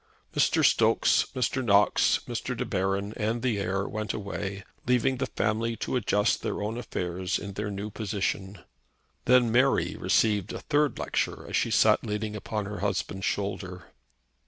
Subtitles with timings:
[0.35, 0.65] Mr.
[0.65, 1.63] Stokes, Mr.
[1.63, 2.57] Knox, Mr.
[2.57, 7.37] De Baron and the heir went away, leaving the family to adjust their own affairs
[7.37, 8.57] in their new position.
[9.25, 13.91] Then Mary received a third lecture as she sat leaning upon her husband's shoulder.